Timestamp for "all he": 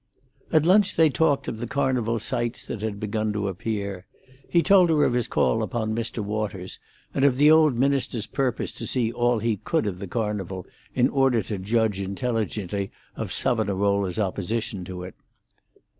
9.11-9.57